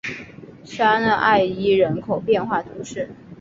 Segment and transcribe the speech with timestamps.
[0.63, 3.07] 沙瑟讷伊人口变化图示